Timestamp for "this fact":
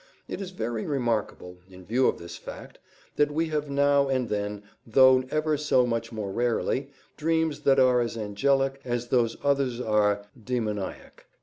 2.17-2.79